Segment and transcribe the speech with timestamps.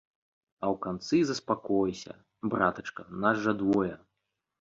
[0.67, 2.15] А ў канцы заспакойся,
[2.53, 3.93] братачка, нас жа двое.